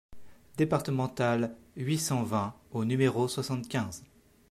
[0.57, 4.03] DEPARTEMENTALE huit cent vingt au numéro soixante-quinze